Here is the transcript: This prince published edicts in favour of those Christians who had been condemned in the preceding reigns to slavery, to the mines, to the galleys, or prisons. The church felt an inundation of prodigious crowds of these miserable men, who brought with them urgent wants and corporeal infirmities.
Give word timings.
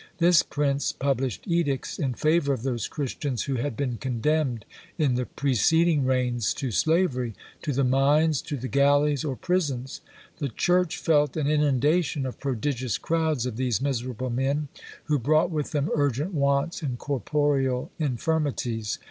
This 0.17 0.41
prince 0.41 0.91
published 0.91 1.43
edicts 1.45 1.99
in 1.99 2.15
favour 2.15 2.53
of 2.53 2.63
those 2.63 2.87
Christians 2.87 3.43
who 3.43 3.57
had 3.57 3.77
been 3.77 3.97
condemned 3.97 4.65
in 4.97 5.13
the 5.13 5.27
preceding 5.27 6.05
reigns 6.05 6.55
to 6.55 6.71
slavery, 6.71 7.35
to 7.61 7.71
the 7.71 7.83
mines, 7.83 8.41
to 8.41 8.57
the 8.57 8.67
galleys, 8.67 9.23
or 9.23 9.35
prisons. 9.35 10.01
The 10.39 10.49
church 10.49 10.97
felt 10.97 11.37
an 11.37 11.45
inundation 11.45 12.25
of 12.25 12.39
prodigious 12.39 12.97
crowds 12.97 13.45
of 13.45 13.57
these 13.57 13.79
miserable 13.79 14.31
men, 14.31 14.69
who 15.03 15.19
brought 15.19 15.51
with 15.51 15.69
them 15.69 15.91
urgent 15.93 16.33
wants 16.33 16.81
and 16.81 16.97
corporeal 16.97 17.91
infirmities. 17.99 18.97